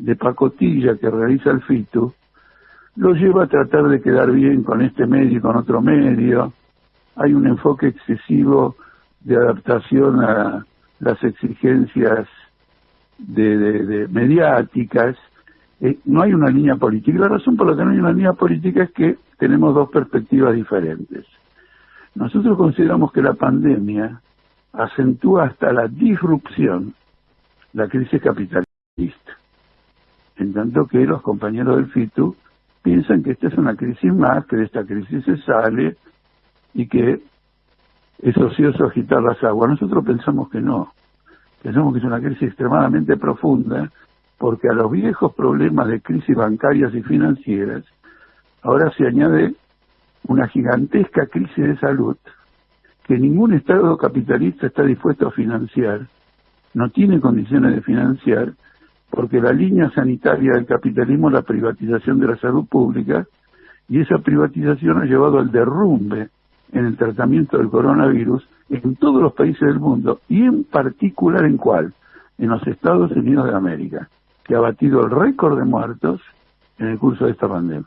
de 0.00 0.16
pacotilla 0.16 0.96
que 0.96 1.10
realiza 1.10 1.50
el 1.50 1.62
FITU 1.62 2.12
lo 2.96 3.12
lleva 3.12 3.44
a 3.44 3.46
tratar 3.46 3.88
de 3.88 4.00
quedar 4.00 4.30
bien 4.32 4.62
con 4.62 4.82
este 4.82 5.06
medio 5.06 5.38
y 5.38 5.40
con 5.40 5.56
otro 5.56 5.80
medio, 5.80 6.52
hay 7.16 7.34
un 7.34 7.46
enfoque 7.46 7.88
excesivo 7.88 8.76
de 9.20 9.36
adaptación 9.36 10.20
a 10.22 10.66
las 10.98 11.22
exigencias 11.22 12.28
de, 13.18 14.08
mediáticas. 14.10 15.16
Eh, 15.80 15.98
no 16.04 16.22
hay 16.22 16.32
una 16.32 16.50
línea 16.50 16.76
política. 16.76 17.20
La 17.20 17.28
razón 17.28 17.56
por 17.56 17.70
la 17.70 17.76
que 17.76 17.84
no 17.84 17.90
hay 17.90 17.98
una 17.98 18.12
línea 18.12 18.32
política 18.32 18.84
es 18.84 18.90
que 18.90 19.18
tenemos 19.38 19.74
dos 19.74 19.90
perspectivas 19.90 20.54
diferentes. 20.54 21.24
Nosotros 22.14 22.56
consideramos 22.56 23.12
que 23.12 23.22
la 23.22 23.34
pandemia 23.34 24.20
acentúa 24.72 25.44
hasta 25.44 25.72
la 25.72 25.86
disrupción 25.88 26.94
la 27.72 27.88
crisis 27.88 28.20
capitalista. 28.20 29.39
En 30.40 30.52
tanto 30.54 30.86
que 30.86 31.04
los 31.04 31.22
compañeros 31.22 31.76
del 31.76 31.86
FITU 31.86 32.34
piensan 32.82 33.22
que 33.22 33.32
esta 33.32 33.48
es 33.48 33.54
una 33.54 33.76
crisis 33.76 34.12
más, 34.12 34.46
que 34.46 34.56
de 34.56 34.64
esta 34.64 34.84
crisis 34.84 35.24
se 35.24 35.36
sale 35.38 35.96
y 36.72 36.86
que 36.86 37.22
es 38.22 38.36
ocioso 38.36 38.86
agitar 38.86 39.22
las 39.22 39.42
aguas. 39.44 39.70
Nosotros 39.70 40.04
pensamos 40.04 40.48
que 40.50 40.60
no, 40.60 40.92
pensamos 41.62 41.92
que 41.92 41.98
es 41.98 42.04
una 42.04 42.20
crisis 42.20 42.48
extremadamente 42.48 43.16
profunda, 43.16 43.90
porque 44.38 44.68
a 44.68 44.72
los 44.72 44.90
viejos 44.90 45.34
problemas 45.34 45.88
de 45.88 46.00
crisis 46.00 46.34
bancarias 46.34 46.94
y 46.94 47.02
financieras, 47.02 47.84
ahora 48.62 48.90
se 48.96 49.06
añade 49.06 49.54
una 50.26 50.48
gigantesca 50.48 51.26
crisis 51.26 51.56
de 51.56 51.76
salud 51.78 52.16
que 53.04 53.18
ningún 53.18 53.54
Estado 53.54 53.96
capitalista 53.96 54.68
está 54.68 54.84
dispuesto 54.84 55.28
a 55.28 55.32
financiar, 55.32 56.06
no 56.74 56.88
tiene 56.90 57.20
condiciones 57.20 57.74
de 57.74 57.82
financiar, 57.82 58.52
porque 59.10 59.40
la 59.40 59.52
línea 59.52 59.90
sanitaria 59.90 60.52
del 60.52 60.66
capitalismo 60.66 61.28
es 61.28 61.34
la 61.34 61.42
privatización 61.42 62.20
de 62.20 62.28
la 62.28 62.36
salud 62.36 62.66
pública, 62.66 63.26
y 63.88 64.00
esa 64.00 64.18
privatización 64.18 64.98
ha 65.02 65.04
llevado 65.04 65.40
al 65.40 65.50
derrumbe 65.50 66.28
en 66.72 66.86
el 66.86 66.96
tratamiento 66.96 67.58
del 67.58 67.68
coronavirus 67.68 68.48
en 68.70 68.94
todos 68.94 69.20
los 69.20 69.32
países 69.32 69.62
del 69.62 69.80
mundo, 69.80 70.20
y 70.28 70.42
en 70.42 70.64
particular 70.64 71.44
en 71.44 71.56
cuál? 71.56 71.92
En 72.38 72.50
los 72.50 72.64
Estados 72.66 73.10
Unidos 73.12 73.48
de 73.48 73.56
América, 73.56 74.08
que 74.44 74.54
ha 74.54 74.60
batido 74.60 75.04
el 75.04 75.10
récord 75.10 75.58
de 75.58 75.64
muertos 75.64 76.20
en 76.78 76.86
el 76.86 76.98
curso 76.98 77.26
de 77.26 77.32
esta 77.32 77.48
pandemia. 77.48 77.86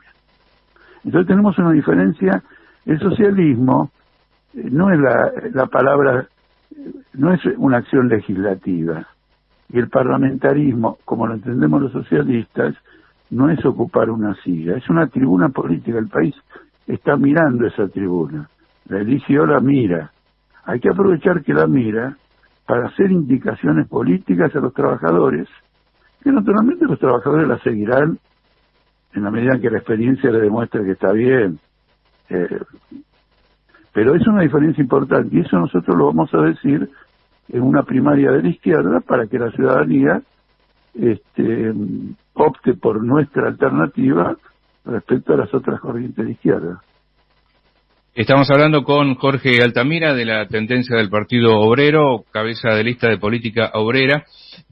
Entonces 1.05 1.27
tenemos 1.27 1.57
una 1.57 1.71
diferencia, 1.71 2.43
el 2.85 2.99
socialismo 2.99 3.91
eh, 4.53 4.67
no 4.69 4.91
es 4.91 4.99
la, 4.99 5.31
la 5.53 5.65
palabra, 5.67 6.27
no 7.13 7.33
es 7.33 7.41
una 7.57 7.77
acción 7.77 8.09
legislativa, 8.09 9.07
y 9.69 9.79
el 9.79 9.89
parlamentarismo, 9.89 10.97
como 11.05 11.27
lo 11.27 11.33
entendemos 11.33 11.81
los 11.81 11.91
socialistas, 11.91 12.75
no 13.29 13.49
es 13.49 13.63
ocupar 13.65 14.09
una 14.09 14.35
silla, 14.43 14.77
es 14.77 14.89
una 14.89 15.07
tribuna 15.07 15.49
política. 15.49 15.97
El 15.97 16.07
país 16.07 16.35
está 16.87 17.17
mirando 17.17 17.65
esa 17.65 17.87
tribuna. 17.87 18.49
La 18.87 18.99
eligió, 18.99 19.45
la 19.45 19.59
mira. 19.59 20.11
Hay 20.65 20.79
que 20.79 20.89
aprovechar 20.89 21.43
que 21.43 21.53
la 21.53 21.67
mira 21.67 22.17
para 22.65 22.87
hacer 22.87 23.11
indicaciones 23.11 23.87
políticas 23.87 24.55
a 24.55 24.59
los 24.59 24.73
trabajadores, 24.73 25.47
que 26.23 26.31
naturalmente 26.31 26.85
los 26.85 26.99
trabajadores 26.99 27.47
la 27.47 27.59
seguirán 27.59 28.19
en 29.13 29.23
la 29.23 29.31
medida 29.31 29.55
en 29.55 29.61
que 29.61 29.69
la 29.69 29.79
experiencia 29.79 30.31
le 30.31 30.39
demuestre 30.39 30.83
que 30.83 30.91
está 30.91 31.11
bien. 31.11 31.59
Eh, 32.29 32.59
pero 33.93 34.15
es 34.15 34.25
una 34.27 34.41
diferencia 34.41 34.81
importante 34.81 35.35
y 35.35 35.41
eso 35.41 35.59
nosotros 35.59 35.95
lo 35.95 36.07
vamos 36.07 36.33
a 36.33 36.41
decir 36.41 36.89
en 37.49 37.61
una 37.61 37.83
primaria 37.83 38.31
de 38.31 38.43
la 38.43 38.49
izquierda 38.49 38.99
para 39.01 39.27
que 39.27 39.39
la 39.39 39.51
ciudadanía 39.51 40.21
este, 40.95 41.73
opte 42.33 42.73
por 42.73 43.03
nuestra 43.03 43.47
alternativa 43.47 44.35
respecto 44.85 45.33
a 45.33 45.37
las 45.37 45.53
otras 45.53 45.79
corrientes 45.79 46.25
de 46.25 46.31
izquierda. 46.31 46.81
Estamos 48.15 48.47
hablando 48.51 48.83
con 48.83 49.15
Jorge 49.15 49.63
Altamira 49.63 50.13
de 50.13 50.25
la 50.25 50.47
tendencia 50.47 50.95
del 50.95 51.09
Partido 51.09 51.59
Obrero, 51.59 52.25
cabeza 52.31 52.69
de 52.69 52.83
lista 52.83 53.09
de 53.09 53.17
política 53.17 53.71
obrera, 53.73 54.25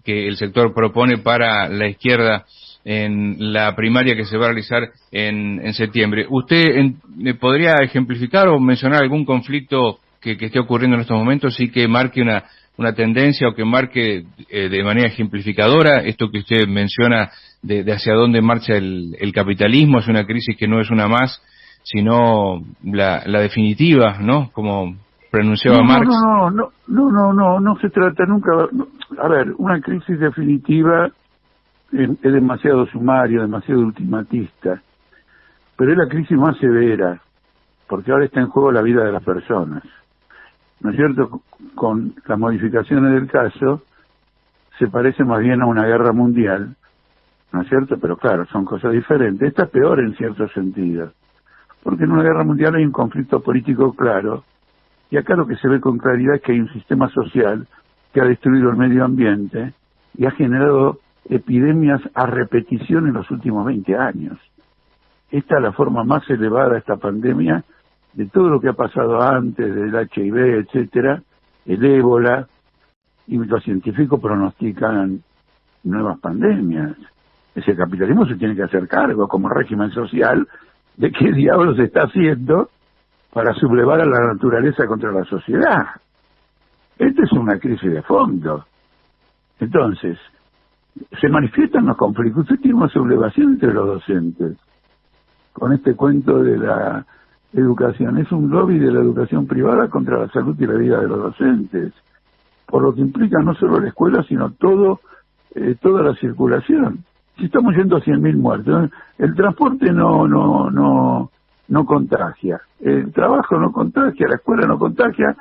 que 0.04 0.28
el 0.28 0.38
sector 0.38 0.76
propone 0.76 1.18
para 1.18 1.68
la 1.68 1.88
izquierda 1.88 2.46
en 2.86 3.54
la 3.54 3.76
primaria 3.76 4.16
que 4.16 4.26
se 4.26 4.38
va 4.38 4.46
a 4.46 4.50
realizar 4.50 4.90
en, 5.12 5.60
en 5.66 5.74
septiembre. 5.74 6.28
¿Usted 6.30 6.70
me 7.16 7.34
podría 7.34 7.76
ejemplificar 7.82 8.48
o 8.48 8.60
mencionar 8.60 9.02
algún 9.02 9.26
conflicto 9.26 10.00
que, 10.20 10.38
que, 10.38 10.46
esté 10.46 10.60
ocurriendo 10.60 10.96
en 10.96 11.02
estos 11.02 11.18
momentos 11.18 11.60
y 11.60 11.72
que 11.72 11.88
marque 11.88 12.22
una, 12.22 12.44
una 12.82 12.94
tendencia 12.94 13.48
o 13.48 13.54
que 13.54 13.64
marque 13.64 14.26
eh, 14.50 14.70
de 14.70 14.84
manera 14.84 15.08
ejemplificadora 15.08 16.02
esto 16.02 16.30
que 16.30 16.40
usted 16.40 16.68
menciona 16.68 17.32
de, 17.62 17.84
de 17.84 17.94
hacia 17.94 18.14
dónde 18.14 18.42
marcha 18.42 18.76
el, 18.76 19.16
el, 19.20 19.32
capitalismo? 19.32 20.00
Es 20.00 20.08
una 20.08 20.26
crisis 20.26 20.58
que 20.58 20.68
no 20.68 20.82
es 20.82 20.90
una 20.90 21.08
más, 21.08 21.42
sino 21.84 22.64
la, 22.84 23.24
la 23.26 23.40
definitiva, 23.40 24.18
¿no? 24.20 24.50
Como 24.52 24.96
pronunciaba 25.30 25.78
no, 25.78 25.84
Marx. 25.84 26.08
No, 26.08 26.50
no, 26.52 26.72
no, 26.88 27.12
no, 27.12 27.34
no, 27.34 27.60
no 27.60 27.76
se 27.80 27.90
trata 27.90 28.26
nunca. 28.26 28.52
A 29.20 29.28
ver, 29.28 29.54
una 29.58 29.80
crisis 29.80 30.20
definitiva 30.20 31.12
es, 31.94 32.22
demasiado 32.22 32.86
sumario, 32.88 33.42
demasiado 33.42 33.82
ultimatista, 33.82 34.82
pero 35.78 35.92
es 35.92 35.98
la 35.98 36.08
crisis 36.08 36.38
más 36.38 36.58
severa, 36.58 37.22
porque 37.88 38.12
ahora 38.12 38.26
está 38.26 38.42
en 38.42 38.48
juego 38.48 38.72
la 38.72 38.82
vida 38.82 39.04
de 39.04 39.12
las 39.12 39.24
personas. 39.24 39.84
¿No 40.82 40.90
es 40.90 40.96
cierto? 40.96 41.42
Con 41.76 42.16
las 42.26 42.40
modificaciones 42.40 43.14
del 43.14 43.28
caso, 43.30 43.84
se 44.80 44.88
parece 44.88 45.24
más 45.24 45.40
bien 45.40 45.62
a 45.62 45.68
una 45.68 45.86
guerra 45.86 46.12
mundial, 46.12 46.76
¿no 47.52 47.62
es 47.62 47.70
cierto? 47.70 47.98
Pero 48.00 48.18
claro, 48.18 48.46
son 48.48 48.66
cosas 48.66 48.92
diferentes. 48.92 49.48
Esta 49.48 49.64
es 49.64 49.70
peor 49.70 50.00
en 50.00 50.16
cierto 50.16 50.48
sentido, 50.50 51.12
porque 51.84 52.06
en 52.06 52.12
una 52.12 52.24
guerra 52.24 52.44
mundial 52.44 52.76
hay 52.76 52.84
un 52.84 52.92
conflicto 52.92 53.42
político 53.42 53.94
claro, 53.94 54.44
y 55.12 55.18
acá 55.18 55.36
lo 55.36 55.46
que 55.46 55.58
se 55.58 55.68
ve 55.68 55.80
con 55.80 55.98
claridad 55.98 56.36
es 56.36 56.42
que 56.42 56.54
hay 56.54 56.60
un 56.60 56.74
sistema 56.74 57.10
social 57.10 57.68
que 58.14 58.22
ha 58.22 58.26
destruido 58.26 58.70
el 58.70 58.78
medio 58.78 59.06
ambiente 59.06 59.74
y 60.18 60.26
ha 60.26 60.32
generado 60.32 61.00
epidemias 61.30 62.02
a 62.14 62.26
repetición 62.26 63.08
en 63.08 63.14
los 63.14 63.30
últimos 63.30 63.66
20 63.66 63.96
años. 63.96 64.40
Esta 65.30 65.58
es 65.58 65.62
la 65.62 65.74
forma 65.74 66.04
más 66.04 66.28
elevada 66.30 66.70
de 66.70 66.80
esta 66.80 66.98
pandemia 66.98 67.64
de 68.14 68.26
todo 68.28 68.50
lo 68.50 68.60
que 68.60 68.70
ha 68.70 68.74
pasado 68.74 69.22
antes 69.22 69.74
del 69.74 69.96
HIV, 69.96 70.38
etcétera, 70.60 71.22
el 71.66 71.84
ébola, 71.86 72.48
y 73.28 73.38
los 73.38 73.64
científicos 73.64 74.20
pronostican 74.20 75.22
nuevas 75.84 76.20
pandemias. 76.20 76.98
Ese 77.56 77.76
capitalismo 77.76 78.26
se 78.26 78.36
tiene 78.36 78.56
que 78.56 78.64
hacer 78.64 78.88
cargo 78.88 79.28
como 79.28 79.50
régimen 79.50 79.92
social 79.92 80.48
de 80.98 81.12
qué 81.12 81.32
diablos 81.34 81.80
está 81.80 82.04
haciendo 82.04 82.70
para 83.34 83.54
sublevar 83.54 84.02
a 84.02 84.06
la 84.06 84.34
naturaleza 84.34 84.86
contra 84.86 85.12
la 85.12 85.24
sociedad. 85.24 85.88
Esta 86.98 87.24
es 87.24 87.32
una 87.32 87.58
crisis 87.58 87.92
de 87.92 88.02
fondo. 88.02 88.66
Entonces, 89.60 90.18
se 91.20 91.30
manifiestan 91.30 91.86
los 91.86 91.98
conflictos. 91.98 92.44
Usted 92.44 92.60
tiene 92.60 92.78
una 92.78 92.90
sublevación 92.90 93.54
entre 93.54 93.74
los 93.74 93.88
docentes 93.88 94.58
con 95.54 95.72
este 95.74 95.96
cuento 95.96 96.44
de 96.44 96.58
la 96.58 97.06
educación. 97.54 98.18
Es 98.18 98.32
un 98.32 98.50
lobby 98.50 98.80
de 98.80 98.92
la 98.92 99.02
educación 99.02 99.48
privada 99.48 99.90
contra 99.90 100.20
la 100.20 100.30
salud 100.30 100.56
y 100.60 100.66
la 100.66 100.76
vida 100.76 101.00
de 101.00 101.08
los 101.08 101.20
docentes, 101.20 101.94
por 102.66 102.84
lo 102.84 102.94
que 102.94 103.02
implica 103.02 103.40
no 103.42 103.54
solo 103.56 103.80
la 103.80 103.90
escuela, 103.90 104.24
sino 104.24 104.52
todo 104.52 105.02
eh, 105.56 105.76
toda 105.82 106.02
la 106.02 106.16
circulación. 106.16 107.04
Si 107.38 107.46
estamos 107.46 107.76
yendo 107.76 107.98
a 107.98 108.02
100.000 108.02 108.38
muertos, 108.38 108.90
el 109.18 109.36
transporte 109.36 109.92
no 109.92 110.28
no 110.28 110.70
no 110.70 111.32
no 111.68 111.86
contagia, 111.86 112.62
el 112.80 113.12
trabajo 113.12 113.58
no 113.58 113.72
contagia, 113.72 114.28
la 114.28 114.36
escuela 114.36 114.68
no 114.68 114.78
contagia, 114.78 115.36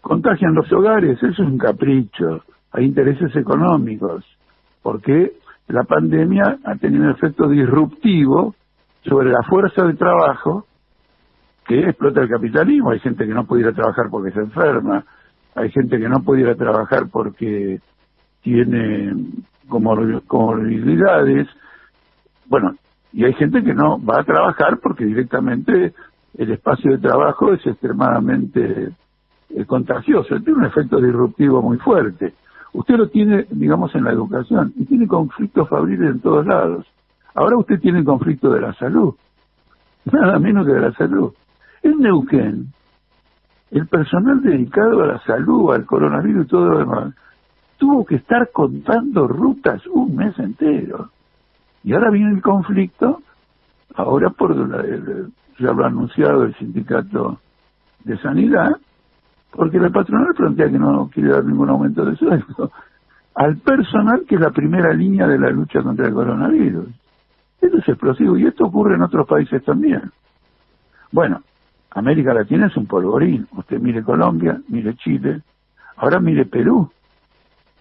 contagian 0.00 0.54
los 0.54 0.70
hogares, 0.72 1.16
eso 1.22 1.28
es 1.28 1.38
un 1.38 1.58
capricho, 1.58 2.42
hay 2.72 2.84
intereses 2.84 3.34
económicos 3.36 4.24
porque 4.82 5.32
la 5.68 5.84
pandemia 5.84 6.58
ha 6.64 6.74
tenido 6.76 7.04
un 7.04 7.10
efecto 7.10 7.48
disruptivo 7.48 8.54
sobre 9.04 9.30
la 9.30 9.42
fuerza 9.42 9.84
de 9.84 9.94
trabajo 9.94 10.66
que 11.66 11.80
explota 11.80 12.22
el 12.22 12.28
capitalismo. 12.28 12.90
Hay 12.90 13.00
gente 13.00 13.26
que 13.26 13.34
no 13.34 13.44
puede 13.44 13.62
ir 13.62 13.68
a 13.68 13.72
trabajar 13.72 14.06
porque 14.10 14.32
se 14.32 14.40
enferma, 14.40 15.04
hay 15.54 15.70
gente 15.70 15.98
que 15.98 16.08
no 16.08 16.22
puede 16.22 16.42
ir 16.42 16.48
a 16.48 16.54
trabajar 16.54 17.08
porque 17.10 17.80
tiene 18.42 19.14
comorbilidades. 19.68 21.48
Bueno, 22.46 22.74
y 23.12 23.24
hay 23.24 23.34
gente 23.34 23.62
que 23.62 23.74
no 23.74 24.02
va 24.04 24.20
a 24.20 24.24
trabajar 24.24 24.78
porque 24.82 25.04
directamente 25.04 25.92
el 26.38 26.50
espacio 26.50 26.92
de 26.92 26.98
trabajo 26.98 27.52
es 27.52 27.66
extremadamente 27.66 28.92
eh, 29.50 29.64
contagioso, 29.66 30.40
tiene 30.40 30.60
un 30.60 30.64
efecto 30.64 31.00
disruptivo 31.00 31.60
muy 31.60 31.76
fuerte. 31.78 32.32
Usted 32.72 32.96
lo 32.96 33.08
tiene, 33.08 33.46
digamos, 33.50 33.94
en 33.94 34.04
la 34.04 34.12
educación 34.12 34.72
y 34.76 34.86
tiene 34.86 35.06
conflictos 35.06 35.68
fabriles 35.68 36.10
en 36.10 36.20
todos 36.20 36.46
lados. 36.46 36.86
Ahora 37.34 37.58
usted 37.58 37.78
tiene 37.80 38.02
conflicto 38.02 38.50
de 38.50 38.62
la 38.62 38.72
salud, 38.74 39.14
nada 40.10 40.38
menos 40.38 40.66
que 40.66 40.72
de 40.72 40.80
la 40.80 40.92
salud. 40.92 41.32
En 41.82 41.98
Neuquén, 41.98 42.72
el 43.70 43.86
personal 43.86 44.42
dedicado 44.42 45.02
a 45.02 45.06
la 45.06 45.18
salud, 45.20 45.72
al 45.72 45.86
coronavirus 45.86 46.46
y 46.46 46.48
todo 46.48 46.66
lo 46.66 46.78
demás, 46.78 47.14
tuvo 47.78 48.04
que 48.04 48.16
estar 48.16 48.50
contando 48.52 49.26
rutas 49.26 49.86
un 49.86 50.14
mes 50.14 50.38
entero. 50.38 51.10
Y 51.82 51.94
ahora 51.94 52.10
viene 52.10 52.32
el 52.32 52.42
conflicto, 52.42 53.22
ahora 53.94 54.30
por 54.30 54.56
la, 54.56 54.84
ya 55.58 55.72
lo 55.72 55.84
ha 55.84 55.88
anunciado 55.88 56.44
el 56.44 56.54
sindicato 56.56 57.40
de 58.04 58.16
sanidad, 58.18 58.76
porque 59.50 59.78
la 59.78 59.90
patronal 59.90 60.34
plantea 60.34 60.70
que 60.70 60.78
no 60.78 61.10
quiere 61.12 61.30
dar 61.30 61.44
ningún 61.44 61.68
aumento 61.70 62.04
de 62.04 62.16
sueldo 62.16 62.70
al 63.34 63.56
personal 63.58 64.24
que 64.28 64.34
es 64.34 64.40
la 64.40 64.50
primera 64.50 64.92
línea 64.92 65.26
de 65.26 65.38
la 65.38 65.50
lucha 65.50 65.82
contra 65.82 66.06
el 66.06 66.14
coronavirus. 66.14 66.88
Esto 67.60 67.78
es 67.78 67.88
explosivo 67.88 68.36
y 68.36 68.46
esto 68.46 68.66
ocurre 68.66 68.94
en 68.94 69.02
otros 69.02 69.26
países 69.26 69.64
también. 69.64 70.10
Bueno, 71.10 71.42
América 71.94 72.32
Latina 72.32 72.66
es 72.66 72.76
un 72.76 72.86
polvorín. 72.86 73.46
Usted 73.56 73.78
mire 73.78 74.02
Colombia, 74.02 74.60
mire 74.68 74.94
Chile, 74.96 75.42
ahora 75.96 76.20
mire 76.20 76.46
Perú. 76.46 76.90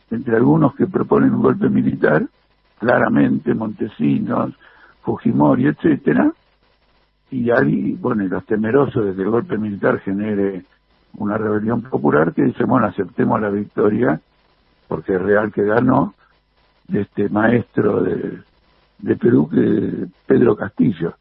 Entre 0.10 0.36
algunos 0.36 0.76
que 0.76 0.88
proponen 0.88 1.34
un 1.34 1.42
golpe 1.42 1.70
militar, 1.70 2.26
claramente 2.80 3.54
Montesinos, 3.54 4.54
Fujimori, 5.04 5.68
etcétera, 5.68 6.32
y 7.32 7.50
hay, 7.50 7.94
bueno, 7.94 8.24
y 8.24 8.28
los 8.28 8.46
temerosos 8.46 9.06
de 9.06 9.16
que 9.16 9.22
el 9.22 9.30
golpe 9.30 9.58
militar 9.58 10.00
genere 10.00 10.66
una 11.14 11.38
rebelión 11.38 11.82
popular 11.82 12.34
que 12.34 12.44
dice, 12.44 12.66
bueno, 12.66 12.88
aceptemos 12.88 13.40
la 13.40 13.50
victoria, 13.50 14.20
porque 14.88 15.16
es 15.16 15.22
real 15.22 15.52
que 15.54 15.64
ganó, 15.64 16.14
de 16.88 17.02
este 17.02 17.30
maestro 17.30 18.02
de, 18.02 18.40
de 19.00 19.16
Perú, 19.16 19.48
que 19.50 20.08
Pedro 20.28 20.58
Castillo. 20.58 21.16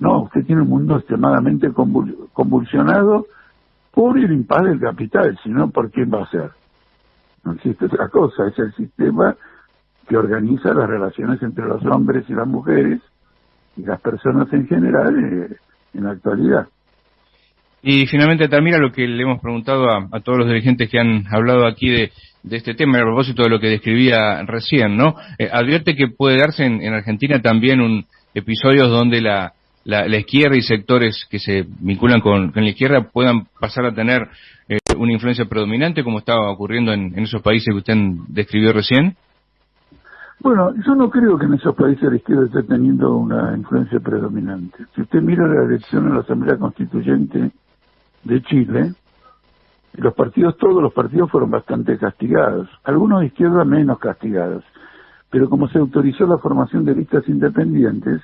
No, 0.00 0.22
usted 0.22 0.44
tiene 0.46 0.62
un 0.62 0.68
mundo 0.68 0.96
extremadamente 0.96 1.70
convulsionado 2.32 3.26
por 3.92 4.18
el 4.18 4.32
impas 4.32 4.64
del 4.64 4.80
capital, 4.80 5.38
sino 5.42 5.70
por 5.70 5.90
quién 5.90 6.10
va 6.12 6.24
a 6.24 6.30
ser. 6.30 6.50
No 7.44 7.52
existe 7.52 7.84
otra 7.86 8.08
cosa, 8.08 8.48
es 8.48 8.58
el 8.58 8.74
sistema 8.74 9.36
que 10.08 10.16
organiza 10.16 10.74
las 10.74 10.88
relaciones 10.88 11.42
entre 11.42 11.66
los 11.66 11.84
hombres 11.84 12.24
y 12.28 12.34
las 12.34 12.46
mujeres 12.46 13.00
y 13.76 13.82
las 13.82 14.00
personas 14.00 14.52
en 14.52 14.66
general 14.66 15.16
eh, 15.18 15.56
en 15.94 16.04
la 16.04 16.12
actualidad. 16.12 16.66
Y 17.82 18.06
finalmente, 18.06 18.48
Tamira, 18.48 18.78
lo 18.78 18.92
que 18.92 19.06
le 19.06 19.22
hemos 19.22 19.40
preguntado 19.40 19.88
a, 19.90 20.20
todos 20.20 20.38
los 20.38 20.48
dirigentes 20.48 20.90
que 20.90 20.98
han 20.98 21.24
hablado 21.30 21.66
aquí 21.66 21.88
de, 21.88 22.10
este 22.50 22.74
tema, 22.74 22.98
a 22.98 23.02
propósito 23.02 23.42
de 23.42 23.48
lo 23.48 23.58
que 23.58 23.68
describía 23.68 24.42
recién, 24.44 24.96
¿no? 24.96 25.14
Eh, 25.38 25.48
advierte 25.50 25.94
que 25.94 26.08
puede 26.08 26.38
darse 26.38 26.64
en, 26.64 26.92
Argentina 26.92 27.40
también 27.40 27.80
un 27.80 28.04
episodios 28.34 28.90
donde 28.90 29.22
la, 29.22 29.54
la, 29.84 30.16
izquierda 30.16 30.56
y 30.56 30.62
sectores 30.62 31.26
que 31.30 31.38
se 31.38 31.66
vinculan 31.80 32.20
con, 32.20 32.52
la 32.54 32.68
izquierda 32.68 33.08
puedan 33.12 33.46
pasar 33.58 33.86
a 33.86 33.94
tener 33.94 34.28
eh, 34.68 34.78
una 34.96 35.12
influencia 35.12 35.46
predominante, 35.46 36.04
como 36.04 36.18
estaba 36.18 36.50
ocurriendo 36.50 36.92
en, 36.92 37.18
esos 37.18 37.42
países 37.42 37.68
que 37.72 37.78
usted 37.78 37.94
describió 38.28 38.72
recién. 38.72 39.16
Bueno, 40.40 40.72
yo 40.86 40.94
no 40.94 41.10
creo 41.10 41.38
que 41.38 41.46
en 41.46 41.54
esos 41.54 41.74
países 41.74 42.10
la 42.10 42.16
izquierda 42.16 42.46
esté 42.46 42.62
teniendo 42.62 43.14
una 43.16 43.54
influencia 43.56 44.00
predominante. 44.00 44.84
Si 44.94 45.02
usted 45.02 45.20
mira 45.20 45.46
la 45.46 45.64
elección 45.64 46.06
en 46.06 46.14
la 46.14 46.20
Asamblea 46.20 46.56
Constituyente 46.56 47.50
de 48.24 48.42
Chile, 48.42 48.94
los 49.94 50.14
partidos, 50.14 50.56
todos 50.56 50.82
los 50.82 50.94
partidos 50.94 51.30
fueron 51.30 51.50
bastante 51.50 51.98
castigados, 51.98 52.68
algunos 52.84 53.20
de 53.20 53.26
izquierda 53.26 53.64
menos 53.64 53.98
castigados, 53.98 54.64
pero 55.30 55.48
como 55.50 55.68
se 55.68 55.78
autorizó 55.78 56.26
la 56.26 56.38
formación 56.38 56.84
de 56.84 56.94
listas 56.94 57.28
independientes, 57.28 58.22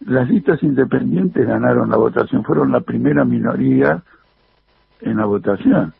las 0.00 0.28
listas 0.28 0.62
independientes 0.62 1.46
ganaron 1.46 1.90
la 1.90 1.96
votación, 1.96 2.44
fueron 2.44 2.72
la 2.72 2.80
primera 2.80 3.24
minoría 3.24 4.02
en 5.00 5.16
la 5.16 5.26
votación. 5.26 5.92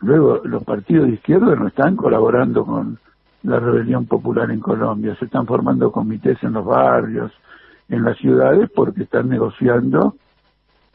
Luego, 0.00 0.40
los 0.44 0.64
partidos 0.64 1.06
de 1.06 1.14
izquierda 1.14 1.54
no 1.54 1.68
están 1.68 1.96
colaborando 1.96 2.64
con 2.64 2.98
la 3.44 3.58
rebelión 3.58 4.06
popular 4.06 4.50
en 4.50 4.60
Colombia. 4.60 5.16
Se 5.18 5.26
están 5.26 5.46
formando 5.46 5.92
comités 5.92 6.42
en 6.42 6.52
los 6.52 6.64
barrios, 6.64 7.32
en 7.88 8.04
las 8.04 8.16
ciudades, 8.18 8.70
porque 8.74 9.04
están 9.04 9.28
negociando 9.28 10.16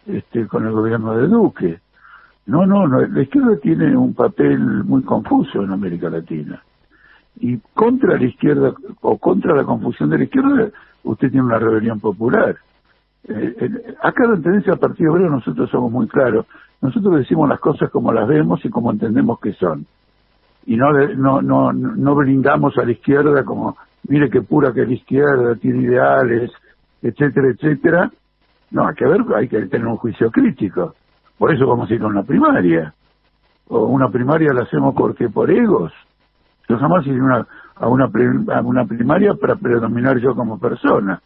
este, 0.05 0.47
con 0.47 0.65
el 0.65 0.73
gobierno 0.73 1.15
de 1.15 1.27
Duque. 1.27 1.79
No, 2.45 2.65
no, 2.65 2.87
no, 2.87 3.01
la 3.01 3.21
izquierda 3.21 3.57
tiene 3.61 3.95
un 3.95 4.13
papel 4.13 4.59
muy 4.59 5.03
confuso 5.03 5.63
en 5.63 5.71
América 5.71 6.09
Latina. 6.09 6.61
Y 7.39 7.57
contra 7.73 8.17
la 8.17 8.25
izquierda, 8.25 8.73
o 9.01 9.17
contra 9.17 9.55
la 9.55 9.63
confusión 9.63 10.09
de 10.09 10.17
la 10.17 10.23
izquierda, 10.23 10.69
usted 11.03 11.29
tiene 11.29 11.45
una 11.45 11.59
rebelión 11.59 11.99
popular. 11.99 12.55
Eh, 13.27 13.55
eh, 13.59 13.95
acá 14.01 14.27
la 14.27 14.41
tendencia 14.41 14.71
del 14.71 14.79
Partido 14.79 15.11
Obrero 15.11 15.29
nosotros 15.29 15.69
somos 15.69 15.91
muy 15.91 16.07
claros. 16.07 16.45
Nosotros 16.81 17.17
decimos 17.17 17.49
las 17.49 17.59
cosas 17.59 17.89
como 17.89 18.11
las 18.11 18.27
vemos 18.27 18.63
y 18.63 18.69
como 18.69 18.91
entendemos 18.91 19.39
que 19.39 19.53
son 19.53 19.85
y 20.67 20.75
no, 20.75 20.91
no, 20.91 21.41
no, 21.41 21.71
no 21.71 22.15
brindamos 22.15 22.77
a 22.77 22.83
la 22.83 22.91
izquierda 22.91 23.45
como, 23.45 23.77
mire 24.09 24.29
qué 24.29 24.41
pura 24.41 24.73
que 24.73 24.81
es 24.81 24.87
la 24.87 24.93
izquierda, 24.93 25.55
tiene 25.55 25.83
ideales, 25.83 26.51
etcétera, 27.01 27.47
etcétera. 27.51 28.11
No, 28.71 28.85
hay 28.85 28.95
que 28.95 29.05
ver, 29.05 29.21
hay 29.33 29.47
que 29.47 29.65
tener 29.67 29.87
un 29.87 29.95
juicio 29.95 30.29
crítico. 30.29 30.93
Por 31.37 31.53
eso 31.53 31.65
vamos 31.65 31.89
a 31.89 31.93
ir 31.93 32.01
a 32.01 32.07
una 32.07 32.23
primaria. 32.23 32.93
O 33.69 33.85
una 33.85 34.09
primaria 34.09 34.53
la 34.53 34.63
hacemos 34.63 34.93
porque 34.93 35.29
por 35.29 35.49
egos. 35.49 35.93
Yo 36.67 36.77
jamás 36.77 37.05
iré 37.07 37.21
una, 37.21 37.45
a, 37.75 37.87
una, 37.87 38.09
a 38.53 38.61
una 38.61 38.85
primaria 38.85 39.33
para 39.35 39.55
predominar 39.55 40.17
yo 40.19 40.35
como 40.35 40.59
persona. 40.59 41.21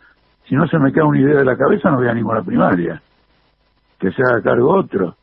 Si 0.47 0.55
no 0.55 0.67
se 0.67 0.77
me 0.77 0.91
queda 0.91 1.05
una 1.05 1.19
idea 1.19 1.37
de 1.37 1.45
la 1.45 1.57
cabeza, 1.57 1.89
no 1.89 1.97
voy 1.97 2.07
a 2.07 2.13
ninguna 2.13 2.41
primaria. 2.41 3.01
Que 3.99 4.11
se 4.11 4.21
haga 4.21 4.41
cargo 4.41 4.71
otro. 4.71 5.15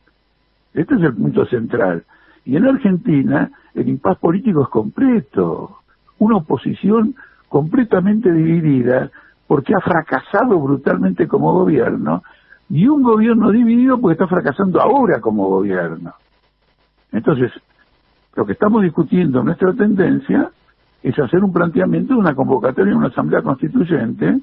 Este 0.73 0.95
es 0.95 1.01
el 1.01 1.15
punto 1.15 1.45
central. 1.45 2.03
Y 2.45 2.55
en 2.55 2.67
Argentina 2.67 3.49
el 3.73 3.87
impas 3.87 4.17
político 4.17 4.63
es 4.63 4.69
completo, 4.69 5.79
una 6.17 6.37
oposición 6.37 7.15
completamente 7.47 8.31
dividida 8.31 9.09
porque 9.47 9.73
ha 9.75 9.79
fracasado 9.79 10.59
brutalmente 10.59 11.27
como 11.27 11.53
gobierno 11.53 12.23
y 12.69 12.87
un 12.87 13.01
gobierno 13.01 13.51
dividido 13.51 13.99
porque 13.99 14.13
está 14.13 14.27
fracasando 14.27 14.79
ahora 14.79 15.19
como 15.19 15.47
gobierno. 15.47 16.13
Entonces, 17.11 17.51
lo 18.35 18.45
que 18.45 18.53
estamos 18.53 18.83
discutiendo, 18.83 19.43
nuestra 19.43 19.73
tendencia, 19.73 20.51
es 21.01 21.17
hacer 21.17 21.43
un 21.43 21.53
planteamiento 21.53 22.13
de 22.13 22.19
una 22.19 22.35
convocatoria 22.35 22.95
una 22.95 23.07
asamblea 23.07 23.41
constituyente 23.41 24.39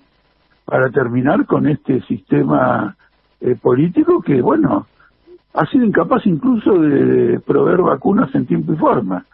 para 0.65 0.91
terminar 0.91 1.47
con 1.47 1.69
este 1.69 2.01
sistema 2.03 2.97
eh, 3.41 3.55
político 3.57 4.21
que, 4.21 4.41
bueno, 4.41 4.87
ha 5.55 5.67
sido 5.67 5.85
incapaz 5.85 6.27
incluso 6.27 6.79
de 6.79 7.41
proveer 7.41 7.83
vacunas 7.83 8.35
en 8.35 8.47
tiempo 8.47 8.73
y 8.73 8.77
forma. 8.77 9.25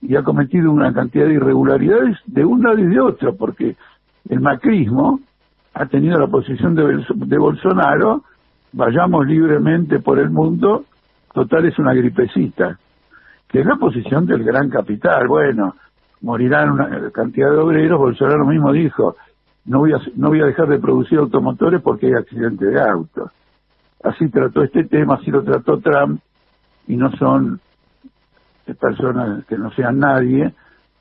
Y 0.00 0.16
ha 0.16 0.22
cometido 0.22 0.70
una 0.70 0.92
cantidad 0.92 1.26
de 1.26 1.34
irregularidades 1.34 2.16
de 2.26 2.44
un 2.44 2.62
lado 2.62 2.78
y 2.78 2.86
de 2.86 3.00
otro, 3.00 3.36
porque 3.36 3.76
el 4.28 4.40
macrismo 4.40 5.20
ha 5.74 5.86
tenido 5.86 6.18
la 6.18 6.28
posición 6.28 6.74
de, 6.74 7.04
de 7.14 7.38
Bolsonaro, 7.38 8.22
vayamos 8.72 9.26
libremente 9.26 9.98
por 10.00 10.18
el 10.18 10.30
mundo, 10.30 10.84
total 11.32 11.66
es 11.66 11.78
una 11.78 11.94
gripecita, 11.94 12.78
que 13.48 13.60
es 13.60 13.66
la 13.66 13.76
posición 13.76 14.26
del 14.26 14.44
gran 14.44 14.68
capital, 14.70 15.26
bueno, 15.26 15.74
morirán 16.20 16.70
una 16.70 17.10
cantidad 17.10 17.50
de 17.50 17.56
obreros, 17.56 17.98
Bolsonaro 17.98 18.44
mismo 18.44 18.72
dijo, 18.72 19.16
no 19.64 19.80
voy 19.80 19.92
a, 19.92 19.98
no 20.16 20.28
voy 20.28 20.40
a 20.40 20.46
dejar 20.46 20.68
de 20.68 20.78
producir 20.78 21.18
automotores 21.18 21.80
porque 21.82 22.06
hay 22.06 22.14
accidentes 22.14 22.72
de 22.72 22.80
autos 22.80 23.30
así 24.02 24.28
trató 24.28 24.62
este 24.62 24.84
tema, 24.84 25.14
así 25.14 25.30
lo 25.30 25.42
trató 25.42 25.78
Trump, 25.78 26.20
y 26.86 26.96
no 26.96 27.10
son 27.16 27.60
personas 28.80 29.44
que 29.46 29.56
no 29.56 29.70
sean 29.72 29.98
nadie, 29.98 30.52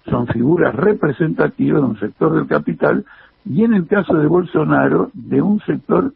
son 0.09 0.27
figuras 0.27 0.73
representativas 0.73 1.81
de 1.81 1.87
un 1.87 1.99
sector 1.99 2.33
del 2.33 2.47
capital, 2.47 3.05
y 3.45 3.63
en 3.63 3.73
el 3.73 3.87
caso 3.87 4.15
de 4.15 4.27
Bolsonaro, 4.27 5.11
de 5.13 5.41
un 5.41 5.59
sector 5.61 6.13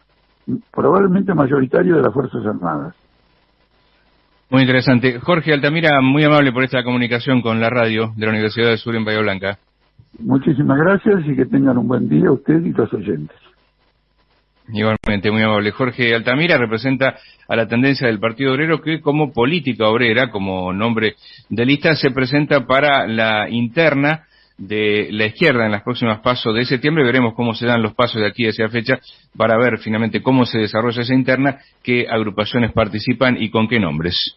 probablemente 0.71 1.33
mayoritario 1.33 1.97
de 1.97 2.01
las 2.01 2.13
Fuerzas 2.13 2.45
Armadas. 2.45 2.95
Muy 4.51 4.63
interesante. 4.63 5.17
Jorge 5.21 5.53
Altamira, 5.53 6.01
muy 6.01 6.25
amable 6.25 6.51
por 6.51 6.65
esta 6.65 6.83
comunicación 6.83 7.41
con 7.41 7.61
la 7.61 7.69
radio 7.69 8.11
de 8.17 8.25
la 8.25 8.33
Universidad 8.33 8.67
del 8.67 8.77
Sur 8.77 8.93
en 8.97 9.05
Bahía 9.05 9.21
Blanca. 9.21 9.57
Muchísimas 10.19 10.77
gracias 10.77 11.25
y 11.25 11.37
que 11.37 11.45
tengan 11.45 11.77
un 11.77 11.87
buen 11.87 12.09
día 12.09 12.29
usted 12.29 12.61
y 12.65 12.73
los 12.73 12.93
oyentes. 12.93 13.37
Igualmente, 14.73 15.31
muy 15.31 15.41
amable. 15.41 15.71
Jorge 15.71 16.13
Altamira 16.13 16.57
representa 16.57 17.15
a 17.47 17.55
la 17.55 17.65
tendencia 17.65 18.07
del 18.07 18.19
Partido 18.19 18.51
Obrero 18.51 18.81
que 18.81 18.99
como 18.99 19.31
política 19.31 19.87
obrera, 19.87 20.29
como 20.29 20.73
nombre 20.73 21.15
de 21.49 21.65
lista, 21.65 21.95
se 21.95 22.11
presenta 22.11 22.67
para 22.67 23.07
la 23.07 23.49
interna 23.49 24.25
de 24.57 25.07
la 25.11 25.27
izquierda 25.27 25.65
en 25.65 25.71
las 25.71 25.81
próximas 25.81 26.19
pasos 26.19 26.53
de 26.53 26.65
septiembre. 26.65 27.05
Veremos 27.05 27.33
cómo 27.35 27.53
se 27.53 27.65
dan 27.65 27.81
los 27.81 27.93
pasos 27.93 28.21
de 28.21 28.27
aquí 28.27 28.45
a 28.45 28.49
esa 28.49 28.67
fecha 28.67 28.99
para 29.35 29.57
ver 29.57 29.79
finalmente 29.79 30.21
cómo 30.21 30.45
se 30.45 30.59
desarrolla 30.59 31.01
esa 31.01 31.15
interna, 31.15 31.59
qué 31.81 32.05
agrupaciones 32.09 32.73
participan 32.73 33.41
y 33.41 33.49
con 33.49 33.69
qué 33.69 33.79
nombres. 33.79 34.29